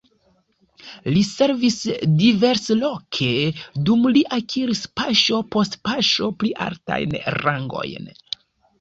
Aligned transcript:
Li 1.17 1.19
servis 1.31 1.77
diversloke, 2.21 3.29
dum 3.91 4.09
li 4.17 4.25
akiris 4.41 4.83
paŝo 5.03 5.45
post 5.57 5.81
paŝo 5.89 6.35
pli 6.43 6.55
altajn 6.71 7.19
rangojn. 7.41 8.15